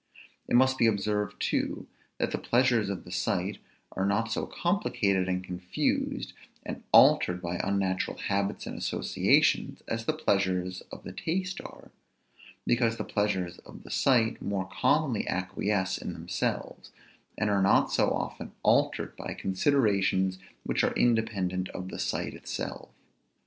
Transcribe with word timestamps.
It 0.47 0.55
must 0.55 0.79
be 0.79 0.87
observed 0.87 1.39
too, 1.39 1.85
that 2.17 2.31
the 2.31 2.39
pleasures 2.39 2.89
of 2.89 3.03
the 3.03 3.11
sight 3.11 3.59
are 3.91 4.03
not 4.07 4.23
near 4.23 4.31
so 4.31 4.45
complicated, 4.47 5.29
and 5.29 5.43
confused, 5.43 6.33
and 6.65 6.81
altered 6.91 7.39
by 7.39 7.57
unnatural 7.63 8.17
habits 8.17 8.65
and 8.65 8.75
associations, 8.75 9.83
as 9.87 10.05
the 10.05 10.13
pleasures 10.13 10.81
of 10.91 11.03
the 11.03 11.11
taste 11.11 11.61
are; 11.63 11.91
because 12.65 12.97
the 12.97 13.03
pleasures 13.03 13.59
of 13.59 13.83
the 13.83 13.91
sight 13.91 14.41
more 14.41 14.65
commonly 14.67 15.27
acquiesce 15.27 15.99
in 15.99 16.13
themselves; 16.13 16.91
and 17.37 17.51
are 17.51 17.61
not 17.61 17.91
so 17.91 18.09
often 18.09 18.53
altered 18.63 19.15
by 19.15 19.35
considerations 19.35 20.39
which 20.63 20.83
are 20.83 20.93
independent 20.95 21.69
of 21.69 21.89
the 21.89 21.99
sight 21.99 22.33
itself. 22.33 22.89